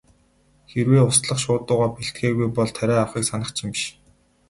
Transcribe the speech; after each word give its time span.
Хэрэв 0.69 1.03
услах 1.11 1.39
шуудуугаа 1.43 1.89
бэлтгээгүй 1.93 2.47
бол 2.55 2.69
тариа 2.77 2.97
авахыг 3.01 3.23
санах 3.27 3.49
ч 3.55 3.57
юм 3.65 3.69
биш. 3.73 3.85